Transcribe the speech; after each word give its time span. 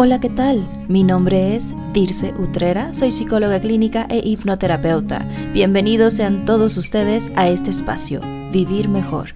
Hola, 0.00 0.20
¿qué 0.20 0.30
tal? 0.30 0.64
Mi 0.86 1.02
nombre 1.02 1.56
es 1.56 1.74
Dirce 1.92 2.32
Utrera, 2.38 2.94
soy 2.94 3.10
psicóloga 3.10 3.60
clínica 3.60 4.06
e 4.08 4.18
hipnoterapeuta. 4.24 5.26
Bienvenidos 5.52 6.14
sean 6.14 6.44
todos 6.44 6.76
ustedes 6.76 7.32
a 7.34 7.48
este 7.48 7.70
espacio, 7.70 8.20
Vivir 8.52 8.88
Mejor. 8.88 9.30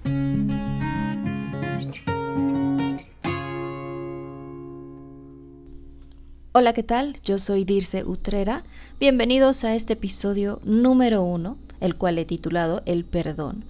Hola, 6.52 6.72
¿qué 6.72 6.84
tal? 6.84 7.18
Yo 7.24 7.40
soy 7.40 7.64
Dirce 7.64 8.04
Utrera. 8.04 8.62
Bienvenidos 9.00 9.64
a 9.64 9.74
este 9.74 9.94
episodio 9.94 10.60
número 10.62 11.24
uno, 11.24 11.58
el 11.80 11.96
cual 11.96 12.18
he 12.18 12.24
titulado 12.24 12.82
El 12.86 13.04
perdón. 13.04 13.64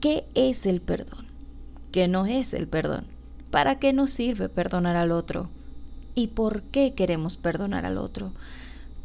¿Qué 0.00 0.24
es 0.34 0.66
el 0.66 0.80
perdón? 0.80 1.26
¿Qué 1.92 2.08
no 2.08 2.26
es 2.26 2.54
el 2.54 2.66
perdón? 2.66 3.06
¿Para 3.52 3.78
qué 3.78 3.92
nos 3.92 4.10
sirve 4.10 4.48
perdonar 4.48 4.96
al 4.96 5.12
otro? 5.12 5.48
Y 6.16 6.28
por 6.28 6.62
qué 6.62 6.94
queremos 6.94 7.36
perdonar 7.36 7.84
al 7.86 7.98
otro. 7.98 8.32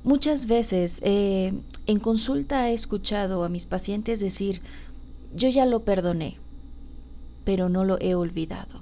Muchas 0.03 0.47
veces 0.47 0.99
eh, 1.03 1.53
en 1.85 1.99
consulta 1.99 2.69
he 2.69 2.73
escuchado 2.73 3.43
a 3.43 3.49
mis 3.49 3.67
pacientes 3.67 4.19
decir, 4.19 4.61
yo 5.35 5.49
ya 5.49 5.65
lo 5.65 5.81
perdoné, 5.81 6.37
pero 7.43 7.69
no 7.69 7.83
lo 7.83 7.99
he 7.99 8.15
olvidado. 8.15 8.79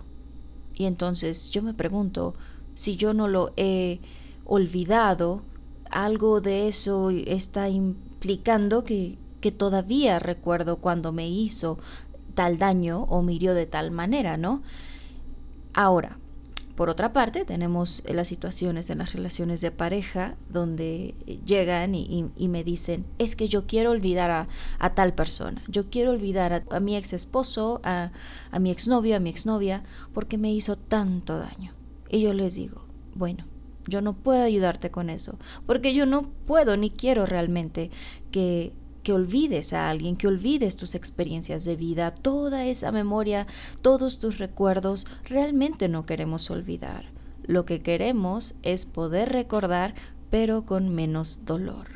Y 0.76 0.85
entonces 0.85 1.49
yo 1.49 1.62
me 1.62 1.73
pregunto, 1.73 2.35
si 2.76 2.95
yo 2.95 3.13
no 3.13 3.27
lo 3.27 3.52
he 3.57 3.99
olvidado, 4.46 5.41
algo 5.90 6.40
de 6.40 6.68
eso 6.68 7.09
está 7.09 7.68
implicando 7.68 8.85
que, 8.85 9.18
que 9.41 9.52
todavía 9.52 10.20
recuerdo 10.20 10.77
cuando 10.77 11.12
me 11.12 11.27
hizo 11.27 11.80
tal 12.35 12.59
daño 12.59 13.05
o 13.09 13.23
me 13.23 13.40
de 13.40 13.66
tal 13.66 13.90
manera, 13.90 14.38
¿no? 14.38 14.62
Ahora, 15.73 16.18
por 16.80 16.90
otra 16.90 17.12
parte, 17.12 17.44
tenemos 17.44 18.02
eh, 18.06 18.14
las 18.14 18.30
situaciones 18.30 18.90
en 18.90 19.00
las 19.00 19.12
relaciones 19.12 19.60
de 19.60 19.70
pareja 19.70 20.38
donde 20.48 21.14
llegan 21.46 21.94
y, 21.94 22.24
me 22.48 22.63
dicen, 22.63 23.05
es 23.18 23.36
que 23.36 23.49
yo 23.49 23.68
quiero 23.68 23.91
olvidar 23.91 24.48
a, 24.80 24.90
tal 24.96 25.13
persona, 25.13 25.62
yo 25.68 25.90
quiero 25.90 26.12
olvidar 26.12 26.63
a, 26.71 26.80
mi 26.80 26.96
ex 26.96 27.12
esposo, 27.12 27.82
a, 27.84 28.13
a 28.49 28.60
mi 28.60 28.71
exnovio, 28.71 29.18
a 29.18 29.20
mi 29.20 29.30
exnovia, 29.30 29.84
porque 30.13 30.38
me 30.38 30.54
hizo 30.54 30.77
tanto 30.77 31.38
daño. 31.38 31.74
Y 32.10 32.21
yo 32.21 32.32
les 32.32 32.55
digo, 32.55 32.86
bueno, 33.14 33.46
yo 33.86 34.02
no 34.02 34.14
puedo 34.14 34.41
ayudarte 34.41 34.90
con 34.90 35.10
eso, 35.10 35.38
porque 35.66 35.93
yo 35.93 36.05
no 36.05 36.30
puedo 36.46 36.77
ni 36.77 36.91
quiero 36.91 37.26
realmente 37.26 37.91
que 38.32 38.71
que 39.04 39.14
olvides 39.14 39.74
a 39.74 39.90
alguien, 39.90 40.16
que 40.16 40.28
olvides 40.28 40.76
tus 40.76 40.96
experiencias 40.96 41.64
de 41.66 41.76
vida, 41.76 42.12
toda 42.14 42.66
esa 42.66 42.92
memoria, 42.92 43.48
todos 43.82 44.20
tus 44.20 44.38
recuerdos, 44.38 45.08
realmente 45.24 45.88
no 45.88 46.05
queremos 46.05 46.50
olvidar. 46.50 47.05
Lo 47.44 47.66
que 47.66 47.80
queremos 47.80 48.54
es 48.62 48.86
poder 48.86 49.30
recordar, 49.30 49.96
pero 50.30 50.66
con 50.66 50.94
menos 50.94 51.46
dolor, 51.46 51.88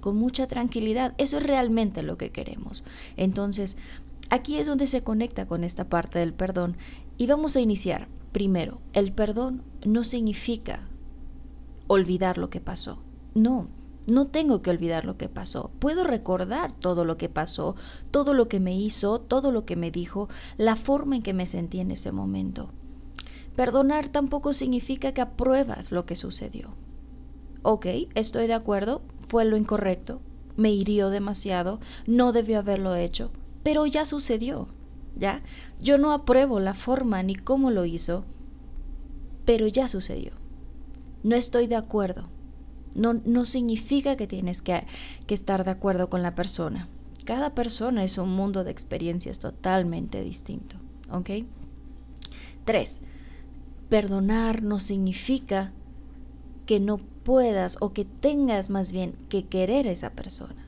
con 0.00 0.16
mucha 0.16 0.46
tranquilidad. 0.46 1.14
Eso 1.18 1.38
es 1.38 1.42
realmente 1.42 2.02
lo 2.02 2.16
que 2.16 2.30
queremos. 2.30 2.84
Entonces, 3.16 3.76
aquí 4.30 4.56
es 4.56 4.66
donde 4.66 4.86
se 4.86 5.02
conecta 5.02 5.46
con 5.46 5.64
esta 5.64 5.88
parte 5.88 6.18
del 6.18 6.32
perdón 6.32 6.76
y 7.18 7.26
vamos 7.26 7.56
a 7.56 7.60
iniciar. 7.60 8.08
Primero, 8.32 8.80
el 8.94 9.12
perdón 9.12 9.62
no 9.84 10.02
significa 10.02 10.88
olvidar 11.86 12.38
lo 12.38 12.50
que 12.50 12.60
pasó. 12.60 13.02
No, 13.34 13.68
no 14.06 14.26
tengo 14.26 14.60
que 14.60 14.70
olvidar 14.70 15.04
lo 15.04 15.16
que 15.16 15.28
pasó. 15.28 15.70
Puedo 15.78 16.04
recordar 16.04 16.72
todo 16.72 17.04
lo 17.04 17.16
que 17.16 17.28
pasó, 17.28 17.76
todo 18.10 18.34
lo 18.34 18.48
que 18.48 18.60
me 18.60 18.76
hizo, 18.76 19.20
todo 19.20 19.50
lo 19.50 19.64
que 19.64 19.76
me 19.76 19.90
dijo, 19.90 20.28
la 20.56 20.76
forma 20.76 21.16
en 21.16 21.22
que 21.22 21.32
me 21.32 21.46
sentí 21.46 21.80
en 21.80 21.90
ese 21.90 22.12
momento. 22.12 22.68
Perdonar 23.56 24.08
tampoco 24.08 24.52
significa 24.52 25.12
que 25.12 25.20
apruebas 25.20 25.92
lo 25.92 26.06
que 26.06 26.16
sucedió. 26.16 26.74
Ok, 27.62 27.86
estoy 28.14 28.46
de 28.46 28.54
acuerdo, 28.54 29.00
fue 29.26 29.44
lo 29.44 29.56
incorrecto, 29.56 30.20
me 30.56 30.70
hirió 30.70 31.08
demasiado, 31.08 31.80
no 32.06 32.32
debió 32.32 32.58
haberlo 32.58 32.94
hecho, 32.94 33.30
pero 33.62 33.86
ya 33.86 34.04
sucedió, 34.04 34.68
¿ya? 35.16 35.42
Yo 35.80 35.96
no 35.96 36.12
apruebo 36.12 36.60
la 36.60 36.74
forma 36.74 37.22
ni 37.22 37.34
cómo 37.34 37.70
lo 37.70 37.84
hizo, 37.84 38.24
pero 39.44 39.66
ya 39.66 39.88
sucedió. 39.88 40.32
No 41.22 41.36
estoy 41.36 41.66
de 41.68 41.76
acuerdo, 41.76 42.28
no, 42.94 43.14
no 43.24 43.44
significa 43.44 44.16
que 44.16 44.26
tienes 44.26 44.62
que, 44.62 44.86
estar 45.28 45.64
de 45.64 45.70
acuerdo 45.70 46.08
con 46.08 46.22
la 46.22 46.34
persona. 46.34 46.88
Cada 47.24 47.54
persona 47.54 48.04
es 48.04 48.18
un 48.18 48.30
mundo 48.30 48.64
de 48.64 48.70
experiencias 48.70 49.38
totalmente 49.38 50.22
distinto. 50.22 50.76
¿Ok? 51.10 51.30
Tres, 52.64 53.00
perdonar 53.88 54.62
no 54.62 54.80
significa 54.80 55.72
que 56.66 56.80
no 56.80 56.98
puedas 56.98 57.76
o 57.80 57.92
que 57.92 58.04
tengas 58.04 58.70
más 58.70 58.92
bien 58.92 59.14
que 59.28 59.46
querer 59.46 59.88
a 59.88 59.92
esa 59.92 60.10
persona. 60.10 60.64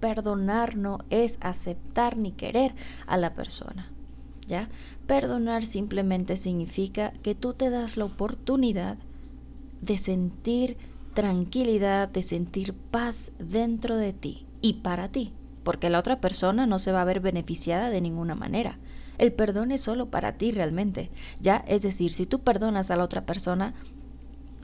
Perdonar 0.00 0.76
no 0.76 0.98
es 1.10 1.38
aceptar 1.40 2.16
ni 2.16 2.32
querer 2.32 2.74
a 3.06 3.16
la 3.16 3.34
persona. 3.34 3.90
¿Ya? 4.46 4.68
Perdonar 5.06 5.64
simplemente 5.64 6.38
significa 6.38 7.12
que 7.22 7.34
tú 7.34 7.52
te 7.52 7.68
das 7.68 7.96
la 7.98 8.06
oportunidad 8.06 8.96
de 9.80 9.98
sentir 9.98 10.78
tranquilidad, 11.14 12.08
de 12.08 12.22
sentir 12.22 12.74
paz 12.90 13.32
dentro 13.38 13.96
de 13.96 14.12
ti 14.12 14.46
y 14.60 14.74
para 14.82 15.08
ti, 15.10 15.34
porque 15.62 15.90
la 15.90 15.98
otra 15.98 16.20
persona 16.20 16.66
no 16.66 16.78
se 16.78 16.92
va 16.92 17.02
a 17.02 17.06
ver 17.06 17.20
beneficiada 17.20 17.90
de 17.90 18.00
ninguna 18.00 18.34
manera. 18.34 18.78
El 19.18 19.32
perdón 19.32 19.72
es 19.72 19.82
solo 19.82 20.10
para 20.10 20.38
ti 20.38 20.52
realmente, 20.52 21.10
¿ya? 21.40 21.64
Es 21.66 21.82
decir, 21.82 22.12
si 22.12 22.26
tú 22.26 22.44
perdonas 22.44 22.90
a 22.90 22.96
la 22.96 23.04
otra 23.04 23.26
persona, 23.26 23.74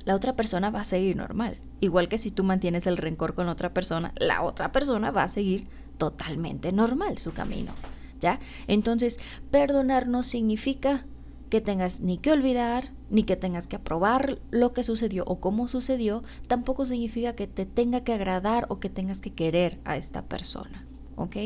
la 0.04 0.14
otra 0.14 0.36
persona 0.36 0.70
va 0.70 0.80
a 0.80 0.84
seguir 0.84 1.16
normal. 1.16 1.60
Igual 1.80 2.08
que 2.08 2.18
si 2.18 2.30
tú 2.30 2.44
mantienes 2.44 2.86
el 2.86 2.96
rencor 2.96 3.34
con 3.34 3.48
otra 3.48 3.74
persona, 3.74 4.12
la 4.16 4.42
otra 4.42 4.70
persona 4.70 5.10
va 5.10 5.24
a 5.24 5.28
seguir 5.28 5.68
totalmente 5.98 6.72
normal 6.72 7.18
su 7.18 7.32
camino, 7.32 7.74
¿ya? 8.20 8.40
Entonces, 8.66 9.18
perdonar 9.50 10.06
no 10.06 10.22
significa 10.22 11.06
que 11.48 11.60
tengas 11.60 12.00
ni 12.00 12.18
que 12.18 12.32
olvidar, 12.32 12.90
ni 13.10 13.24
que 13.24 13.36
tengas 13.36 13.68
que 13.68 13.76
aprobar 13.76 14.38
lo 14.50 14.72
que 14.72 14.84
sucedió 14.84 15.24
o 15.26 15.40
cómo 15.40 15.68
sucedió, 15.68 16.22
tampoco 16.46 16.86
significa 16.86 17.34
que 17.34 17.46
te 17.46 17.66
tenga 17.66 18.02
que 18.02 18.12
agradar 18.12 18.66
o 18.68 18.80
que 18.80 18.90
tengas 18.90 19.20
que 19.20 19.32
querer 19.32 19.78
a 19.84 19.96
esta 19.96 20.22
persona. 20.22 20.86
¿Ok? 21.16 21.36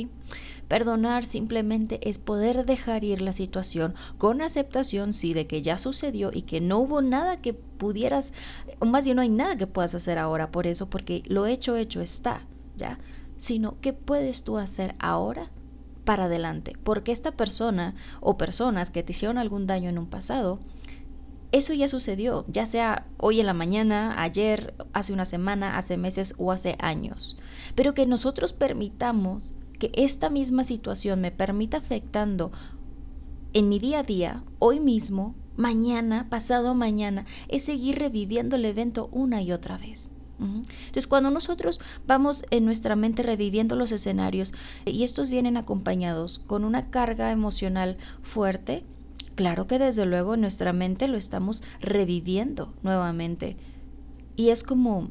Perdonar 0.67 1.27
simplemente 1.27 2.01
es 2.09 2.19
poder 2.19 2.65
dejar 2.65 3.05
ir 3.05 3.21
la 3.21 3.35
situación 3.35 3.95
con 4.17 4.41
aceptación, 4.41 5.13
sí, 5.13 5.35
de 5.35 5.47
que 5.47 5.61
ya 5.61 5.77
sucedió 5.79 6.31
y 6.33 6.43
que 6.43 6.63
no 6.63 6.79
hubo 6.79 7.03
nada 7.03 7.37
que 7.37 7.53
pudieras, 7.53 8.33
o 8.79 8.87
más 8.87 9.05
bien 9.05 9.17
no 9.17 9.23
hay 9.23 9.29
nada 9.29 9.57
que 9.57 9.67
puedas 9.67 9.95
hacer 9.95 10.17
ahora 10.17 10.51
por 10.51 10.67
eso, 10.67 10.89
porque 10.89 11.23
lo 11.27 11.45
hecho, 11.45 11.77
hecho 11.77 12.01
está, 12.01 12.47
¿ya? 12.77 12.99
Sino, 13.37 13.77
¿qué 13.83 13.93
puedes 13.93 14.43
tú 14.43 14.57
hacer 14.57 14.95
ahora 14.99 15.51
para 16.09 16.25
adelante, 16.25 16.73
porque 16.85 17.13
esta 17.13 17.33
persona 17.33 17.95
o 18.23 18.39
personas 18.39 18.91
que 18.91 19.03
te 19.03 19.13
hicieron 19.13 19.37
algún 19.37 19.67
daño 19.67 19.91
en 19.91 19.99
un 19.99 20.07
pasado, 20.07 20.59
eso 21.53 21.75
ya 21.75 21.87
sucedió, 21.87 22.47
ya 22.49 22.65
sea 22.65 23.09
hoy 23.19 23.41
en 23.41 23.47
la 23.47 23.53
mañana, 23.53 24.23
ayer, 24.23 24.73
hace 24.95 25.13
una 25.13 25.27
semana, 25.27 25.77
hace 25.77 25.99
meses 25.99 26.33
o 26.39 26.51
hace 26.51 26.77
años. 26.79 27.37
Pero 27.75 27.93
que 27.93 28.07
nosotros 28.07 28.55
permitamos 28.55 29.53
que 29.79 29.91
esta 29.93 30.31
misma 30.31 30.65
situación 30.65 31.21
me 31.21 31.31
permita 31.31 31.77
afectando 31.77 32.53
en 33.53 33.69
mi 33.69 33.79
día 33.79 33.99
a 33.99 34.03
día, 34.03 34.45
hoy 34.61 34.81
mismo, 34.81 35.35
mañana, 35.57 36.31
pasado 36.31 36.75
mañana, 36.75 37.27
es 37.49 37.65
seguir 37.65 37.99
reviviendo 37.99 38.57
el 38.57 38.65
evento 38.65 39.11
una 39.13 39.43
y 39.43 39.53
otra 39.53 39.77
vez. 39.77 40.15
Entonces, 40.41 41.06
cuando 41.06 41.31
nosotros 41.31 41.81
vamos 42.06 42.44
en 42.50 42.65
nuestra 42.65 42.97
mente 42.97 43.22
reviviendo 43.22 43.75
los 43.76 43.91
escenarios 43.93 44.54
y 44.84 45.03
estos 45.03 45.31
vienen 45.31 45.56
acompañados 45.56 46.38
con 46.38 46.65
una 46.65 46.91
carga 46.91 47.32
emocional 47.32 47.97
fuerte, 48.22 48.84
claro 49.34 49.66
que 49.66 49.78
desde 49.78 50.06
luego 50.06 50.34
en 50.34 50.43
nuestra 50.43 50.72
mente 50.72 51.09
lo 51.09 51.16
estamos 51.16 51.62
reviviendo 51.81 52.73
nuevamente. 52.82 53.56
Y 54.37 54.50
es 54.50 54.62
como 54.62 55.11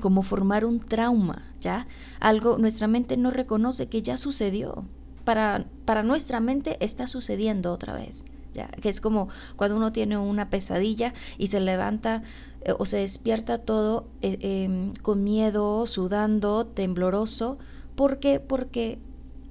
como 0.00 0.24
formar 0.24 0.64
un 0.64 0.80
trauma, 0.80 1.42
¿ya? 1.60 1.86
Algo 2.18 2.58
nuestra 2.58 2.88
mente 2.88 3.16
no 3.16 3.30
reconoce 3.30 3.88
que 3.88 4.02
ya 4.02 4.16
sucedió. 4.16 4.84
Para, 5.24 5.66
para 5.84 6.02
nuestra 6.02 6.40
mente 6.40 6.76
está 6.80 7.06
sucediendo 7.06 7.72
otra 7.72 7.94
vez 7.94 8.24
que 8.80 8.88
es 8.88 9.00
como 9.00 9.28
cuando 9.56 9.76
uno 9.76 9.92
tiene 9.92 10.16
una 10.18 10.50
pesadilla 10.50 11.12
y 11.38 11.48
se 11.48 11.60
levanta 11.60 12.22
eh, 12.62 12.72
o 12.78 12.86
se 12.86 12.98
despierta 12.98 13.58
todo 13.58 14.06
eh, 14.22 14.38
em, 14.40 14.94
con 15.02 15.24
miedo, 15.24 15.86
sudando, 15.86 16.66
tembloroso. 16.66 17.58
¿Por 17.94 18.18
qué? 18.18 18.40
Porque 18.40 18.98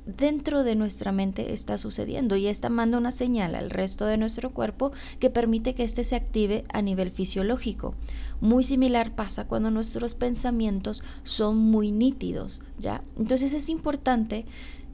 dentro 0.05 0.63
de 0.63 0.75
nuestra 0.75 1.11
mente 1.11 1.53
está 1.53 1.77
sucediendo 1.77 2.35
y 2.35 2.47
esta 2.47 2.69
manda 2.69 2.97
una 2.97 3.11
señal 3.11 3.55
al 3.55 3.69
resto 3.69 4.05
de 4.05 4.17
nuestro 4.17 4.51
cuerpo 4.51 4.91
que 5.19 5.29
permite 5.29 5.75
que 5.75 5.83
éste 5.83 6.03
se 6.03 6.15
active 6.15 6.65
a 6.73 6.81
nivel 6.81 7.11
fisiológico. 7.11 7.95
Muy 8.41 8.63
similar 8.63 9.15
pasa 9.15 9.47
cuando 9.47 9.71
nuestros 9.71 10.15
pensamientos 10.15 11.03
son 11.23 11.57
muy 11.57 11.91
nítidos, 11.91 12.61
¿ya? 12.77 13.01
Entonces 13.17 13.53
es 13.53 13.69
importante 13.69 14.45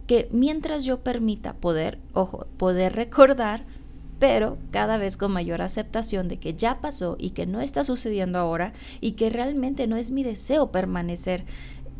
que 0.05 0.27
mientras 0.31 0.83
yo 0.83 1.01
permita 1.01 1.53
poder, 1.53 1.99
ojo, 2.13 2.47
poder 2.57 2.95
recordar, 2.95 3.65
pero 4.19 4.57
cada 4.71 4.97
vez 4.97 5.17
con 5.17 5.31
mayor 5.31 5.61
aceptación 5.61 6.27
de 6.27 6.39
que 6.39 6.53
ya 6.53 6.81
pasó 6.81 7.15
y 7.17 7.31
que 7.31 7.47
no 7.47 7.61
está 7.61 7.83
sucediendo 7.83 8.37
ahora 8.37 8.73
y 8.99 9.13
que 9.13 9.29
realmente 9.29 9.87
no 9.87 9.95
es 9.95 10.11
mi 10.11 10.23
deseo 10.23 10.71
permanecer 10.71 11.45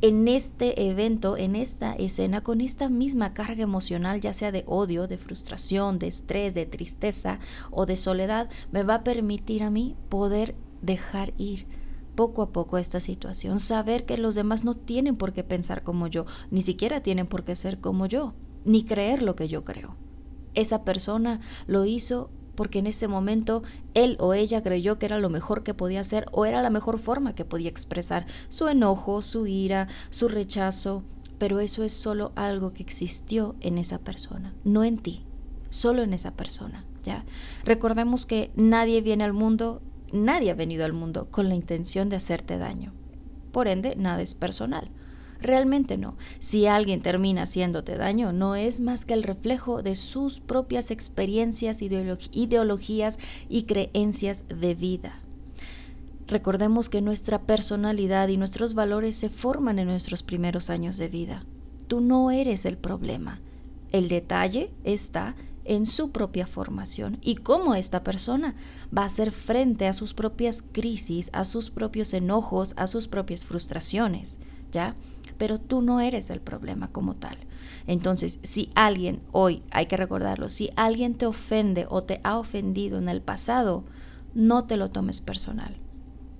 en 0.02 0.28
este 0.30 0.90
evento, 0.90 1.36
en 1.36 1.56
esta 1.56 1.94
escena, 1.94 2.42
con 2.42 2.62
esta 2.62 2.90
misma 2.90 3.34
carga 3.34 3.64
emocional, 3.64 4.22
ya 4.22 4.34
sea 4.34 4.52
de 4.52 4.64
odio, 4.66 5.08
de 5.08 5.18
frustración, 5.18 6.00
de 6.00 6.08
estrés, 6.08 6.54
de 6.54 6.66
tristeza 6.66 7.40
o 7.72 7.86
de 7.86 7.98
soledad, 7.98 8.50
me 8.72 8.84
va 8.84 8.96
a 8.96 9.04
permitir 9.04 9.64
a 9.64 9.70
mí 9.70 9.98
poder 10.08 10.56
dejar 10.82 11.34
ir 11.38 11.68
poco 12.16 12.42
a 12.42 12.52
poco 12.52 12.78
esta 12.78 13.00
situación, 13.00 13.60
saber 13.60 14.06
que 14.06 14.18
los 14.18 14.36
demás 14.36 14.64
no 14.64 14.76
tienen 14.76 15.16
por 15.16 15.34
qué 15.34 15.44
pensar 15.44 15.84
como 15.84 16.08
yo, 16.08 16.26
ni 16.50 16.62
siquiera 16.62 17.02
tienen 17.02 17.28
por 17.28 17.44
qué 17.44 17.56
ser 17.56 17.80
como 17.80 18.06
yo, 18.06 18.36
ni 18.66 18.86
creer 18.86 19.22
lo 19.22 19.36
que 19.36 19.48
yo 19.48 19.64
creo. 19.64 19.98
Esa 20.54 20.84
persona 20.84 21.40
lo 21.68 21.86
hizo 21.86 22.30
porque 22.56 22.80
en 22.80 22.88
ese 22.88 23.08
momento 23.08 23.64
él 23.94 24.18
o 24.20 24.34
ella 24.34 24.62
creyó 24.62 25.00
que 25.00 25.06
era 25.06 25.18
lo 25.18 25.30
mejor 25.30 25.64
que 25.64 25.74
podía 25.74 26.02
hacer 26.02 26.26
o 26.34 26.46
era 26.46 26.62
la 26.62 26.70
mejor 26.70 27.00
forma 27.00 27.34
que 27.34 27.46
podía 27.46 27.70
expresar 27.70 28.28
su 28.50 28.68
enojo, 28.68 29.22
su 29.22 29.48
ira, 29.48 29.88
su 30.10 30.28
rechazo, 30.28 31.06
pero 31.38 31.62
eso 31.62 31.84
es 31.84 31.94
solo 31.94 32.34
algo 32.36 32.74
que 32.74 32.84
existió 32.84 33.56
en 33.62 33.78
esa 33.78 34.00
persona, 34.00 34.54
no 34.66 34.84
en 34.84 34.98
ti, 34.98 35.26
solo 35.70 36.04
en 36.04 36.14
esa 36.14 36.32
persona, 36.32 36.86
¿ya? 37.06 37.24
Recordemos 37.64 38.26
que 38.26 38.52
nadie 38.56 39.00
viene 39.00 39.24
al 39.24 39.32
mundo, 39.32 39.82
nadie 40.12 40.52
ha 40.52 40.56
venido 40.56 40.84
al 40.84 40.92
mundo 40.92 41.30
con 41.32 41.48
la 41.48 41.56
intención 41.56 42.10
de 42.10 42.18
hacerte 42.18 42.58
daño. 42.58 42.94
Por 43.52 43.70
ende, 43.70 43.96
nada 43.96 44.22
es 44.22 44.36
personal. 44.36 44.92
Realmente 45.42 45.98
no. 45.98 46.18
Si 46.40 46.66
alguien 46.68 47.02
termina 47.02 47.44
haciéndote 47.44 47.96
daño, 47.96 48.34
no 48.34 48.56
es 48.56 48.82
más 48.82 49.06
que 49.06 49.14
el 49.14 49.24
reflejo 49.24 49.82
de 49.82 49.96
sus 49.96 50.40
propias 50.40 50.92
experiencias, 50.92 51.82
ideologías 51.82 53.20
y 53.48 53.64
creencias 53.64 54.44
de 54.50 54.76
vida. 54.76 55.14
Recordemos 56.28 56.90
que 56.90 57.02
nuestra 57.02 57.40
personalidad 57.40 58.28
y 58.28 58.38
nuestros 58.38 58.74
valores 58.74 59.16
se 59.16 59.30
forman 59.30 59.80
en 59.80 59.88
nuestros 59.88 60.22
primeros 60.22 60.70
años 60.70 60.98
de 60.98 61.08
vida. 61.08 61.46
Tú 61.88 62.02
no 62.02 62.30
eres 62.30 62.66
el 62.66 62.78
problema. 62.78 63.42
El 63.92 64.10
detalle 64.10 64.70
está 64.84 65.36
en 65.66 65.86
su 65.86 66.12
propia 66.12 66.46
formación 66.46 67.18
y 67.22 67.36
cómo 67.36 67.76
esta 67.76 68.04
persona 68.04 68.56
va 68.96 69.04
a 69.04 69.06
hacer 69.06 69.32
frente 69.32 69.88
a 69.88 69.94
sus 69.94 70.14
propias 70.14 70.64
crisis, 70.72 71.30
a 71.34 71.46
sus 71.46 71.70
propios 71.70 72.14
enojos, 72.14 72.74
a 72.76 72.88
sus 72.88 73.08
propias 73.08 73.46
frustraciones, 73.46 74.40
¿ya? 74.72 74.96
Pero 75.38 75.60
tú 75.60 75.82
no 75.82 76.00
eres 76.00 76.30
el 76.30 76.42
problema 76.42 76.92
como 76.92 77.16
tal. 77.16 77.38
Entonces, 77.88 78.40
si 78.44 78.72
alguien, 78.76 79.22
hoy 79.32 79.64
hay 79.72 79.88
que 79.88 79.98
recordarlo, 79.98 80.50
si 80.50 80.70
alguien 80.76 81.16
te 81.16 81.26
ofende 81.26 81.86
o 81.90 82.04
te 82.04 82.22
ha 82.24 82.38
ofendido 82.38 82.98
en 82.98 83.10
el 83.10 83.22
pasado, 83.22 83.86
no 84.34 84.66
te 84.66 84.78
lo 84.78 84.92
tomes 84.92 85.22
personal. 85.22 85.78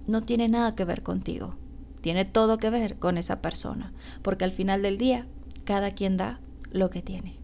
No 0.06 0.24
tiene 0.24 0.48
nada 0.48 0.76
que 0.76 0.86
ver 0.86 1.04
contigo. 1.04 1.56
Tiene 2.02 2.26
todo 2.26 2.58
que 2.58 2.70
ver 2.70 2.98
con 2.98 3.18
esa 3.18 3.42
persona, 3.42 3.94
porque 4.22 4.46
al 4.46 4.52
final 4.52 4.82
del 4.82 4.98
día, 4.98 5.28
cada 5.66 5.92
quien 5.92 6.18
da 6.18 6.40
lo 6.72 6.90
que 6.90 7.02
tiene. 7.02 7.40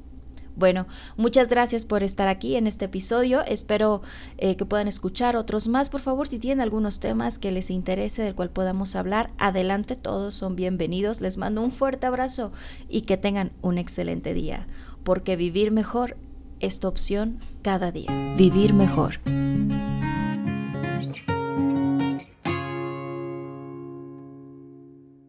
Bueno, 0.55 0.87
muchas 1.17 1.49
gracias 1.49 1.85
por 1.85 2.01
estar 2.03 2.27
aquí 2.27 2.55
en 2.55 2.67
este 2.67 2.85
episodio. 2.85 3.43
Espero 3.45 4.01
eh, 4.37 4.55
que 4.55 4.65
puedan 4.65 4.87
escuchar 4.87 5.35
otros 5.35 5.67
más. 5.67 5.89
Por 5.89 6.01
favor, 6.01 6.27
si 6.27 6.39
tienen 6.39 6.61
algunos 6.61 6.99
temas 6.99 7.37
que 7.37 7.51
les 7.51 7.69
interese 7.69 8.21
del 8.21 8.35
cual 8.35 8.49
podamos 8.49 8.95
hablar, 8.95 9.31
adelante, 9.37 9.95
todos 9.95 10.35
son 10.35 10.55
bienvenidos. 10.55 11.19
Les 11.19 11.37
mando 11.37 11.61
un 11.61 11.71
fuerte 11.71 12.07
abrazo 12.07 12.53
y 12.87 13.01
que 13.01 13.17
tengan 13.17 13.51
un 13.61 13.77
excelente 13.77 14.33
día, 14.33 14.67
porque 15.03 15.35
vivir 15.35 15.71
mejor 15.71 16.17
es 16.59 16.79
tu 16.79 16.87
opción 16.87 17.39
cada 17.61 17.91
día. 17.91 18.07
Vivir 18.37 18.73
mejor. 18.73 19.19